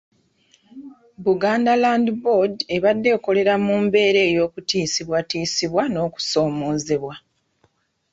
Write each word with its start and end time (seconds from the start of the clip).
Buganda 1.25 1.71
Land 1.83 2.07
Board 2.21 2.55
ebadde 2.75 3.07
ekolera 3.17 3.53
mu 3.65 3.75
mbeera 3.83 4.19
ey'okutiisibwatiisibwa 4.29 5.83
n'okusoomoozebwa. 5.89 7.15